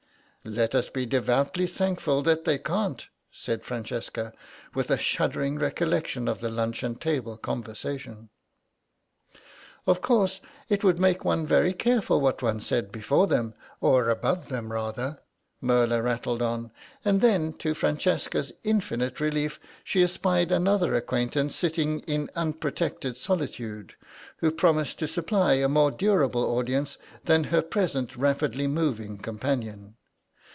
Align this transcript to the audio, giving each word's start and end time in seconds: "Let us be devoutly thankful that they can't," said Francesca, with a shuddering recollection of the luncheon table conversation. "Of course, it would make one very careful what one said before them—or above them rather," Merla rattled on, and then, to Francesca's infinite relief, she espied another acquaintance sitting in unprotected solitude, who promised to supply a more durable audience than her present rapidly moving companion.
"Let 0.43 0.73
us 0.73 0.89
be 0.89 1.05
devoutly 1.05 1.67
thankful 1.67 2.23
that 2.23 2.45
they 2.45 2.57
can't," 2.57 3.05
said 3.31 3.63
Francesca, 3.63 4.33
with 4.73 4.89
a 4.89 4.97
shuddering 4.97 5.59
recollection 5.59 6.27
of 6.27 6.39
the 6.41 6.49
luncheon 6.49 6.95
table 6.95 7.37
conversation. 7.37 8.29
"Of 9.85 10.01
course, 10.01 10.41
it 10.67 10.83
would 10.83 10.97
make 10.97 11.23
one 11.23 11.45
very 11.45 11.73
careful 11.73 12.19
what 12.21 12.41
one 12.41 12.59
said 12.59 12.91
before 12.91 13.27
them—or 13.27 14.09
above 14.09 14.49
them 14.49 14.71
rather," 14.71 15.19
Merla 15.61 16.01
rattled 16.01 16.41
on, 16.41 16.71
and 17.05 17.21
then, 17.21 17.53
to 17.59 17.75
Francesca's 17.75 18.51
infinite 18.63 19.19
relief, 19.19 19.59
she 19.83 20.01
espied 20.03 20.51
another 20.51 20.95
acquaintance 20.95 21.55
sitting 21.55 21.99
in 22.07 22.31
unprotected 22.35 23.15
solitude, 23.15 23.93
who 24.37 24.49
promised 24.49 24.97
to 24.97 25.07
supply 25.07 25.53
a 25.53 25.69
more 25.69 25.91
durable 25.91 26.45
audience 26.57 26.97
than 27.25 27.43
her 27.43 27.61
present 27.61 28.15
rapidly 28.15 28.65
moving 28.65 29.19
companion. 29.19 29.97